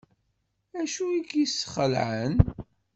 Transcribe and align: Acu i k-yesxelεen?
Acu 0.81 1.03
i 1.17 1.19
k-yesxelεen? 1.27 2.35